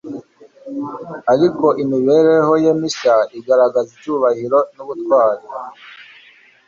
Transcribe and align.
ariko 1.33 1.65
imibereho 1.83 2.53
ye 2.63 2.71
mishya 2.79 3.15
igaragaza 3.37 3.89
icyubahiro 3.97 4.59
n’ubutware 4.75 5.43